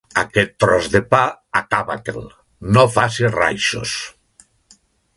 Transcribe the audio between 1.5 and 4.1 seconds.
acaba-te'l: no facis raïssos.